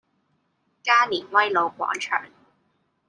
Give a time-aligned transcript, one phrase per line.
[0.81, 2.25] 加連威老廣場